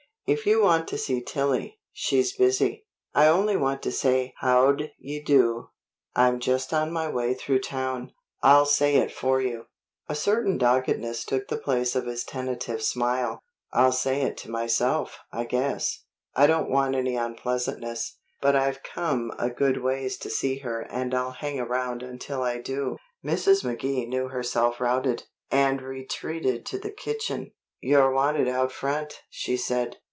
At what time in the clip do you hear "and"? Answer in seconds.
20.79-21.13, 25.51-25.81